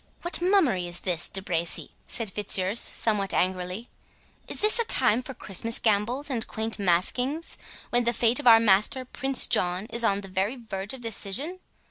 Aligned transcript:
"What 0.23 0.41
mummery 0.41 0.87
is 0.87 1.01
this, 1.01 1.27
De 1.27 1.43
Bracy?" 1.43 1.91
said 2.07 2.31
Fitzurse, 2.31 2.79
somewhat 2.79 3.35
angrily; 3.35 3.87
"is 4.47 4.59
this 4.59 4.79
a 4.79 4.83
time 4.83 5.21
for 5.21 5.35
Christmas 5.35 5.77
gambols 5.77 6.27
and 6.27 6.47
quaint 6.47 6.79
maskings, 6.79 7.55
when 7.91 8.05
the 8.05 8.11
fate 8.11 8.39
of 8.39 8.47
our 8.47 8.59
master, 8.59 9.05
Prince 9.05 9.45
John, 9.45 9.85
is 9.91 10.03
on 10.03 10.21
the 10.21 10.27
very 10.27 10.55
verge 10.55 10.95
of 10.95 11.01
decision? 11.01 11.59